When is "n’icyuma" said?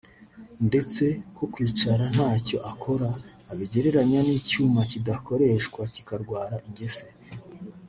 4.27-4.81